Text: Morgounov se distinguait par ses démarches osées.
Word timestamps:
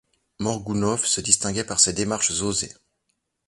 Morgounov 0.39 1.05
se 1.05 1.21
distinguait 1.21 1.63
par 1.63 1.79
ses 1.79 1.93
démarches 1.93 2.41
osées. 2.41 2.73